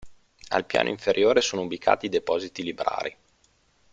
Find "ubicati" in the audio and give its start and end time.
1.61-2.07